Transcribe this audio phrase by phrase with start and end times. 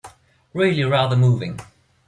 [0.55, 1.59] Really rather moving.